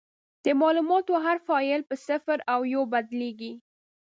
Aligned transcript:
د 0.43 0.45
معلوماتو 0.59 1.13
هر 1.25 1.37
فایل 1.47 1.81
په 1.89 1.95
صفر 2.05 2.37
او 2.53 2.59
یو 2.73 2.83
بدلېږي. 2.93 3.53